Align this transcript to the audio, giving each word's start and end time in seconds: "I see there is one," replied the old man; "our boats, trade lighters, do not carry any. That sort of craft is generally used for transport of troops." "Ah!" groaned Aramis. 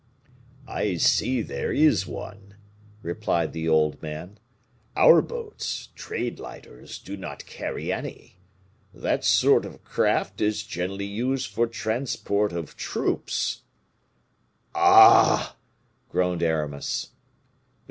"I 0.65 0.95
see 0.95 1.43
there 1.43 1.71
is 1.71 2.07
one," 2.07 2.55
replied 3.03 3.53
the 3.53 3.69
old 3.69 4.01
man; 4.01 4.39
"our 4.95 5.21
boats, 5.21 5.89
trade 5.93 6.39
lighters, 6.39 6.97
do 6.97 7.15
not 7.15 7.45
carry 7.45 7.91
any. 7.93 8.39
That 8.95 9.23
sort 9.23 9.63
of 9.63 9.83
craft 9.83 10.41
is 10.41 10.63
generally 10.63 11.05
used 11.05 11.45
for 11.51 11.67
transport 11.67 12.51
of 12.51 12.75
troops." 12.75 13.61
"Ah!" 14.73 15.55
groaned 16.09 16.41
Aramis. 16.41 17.11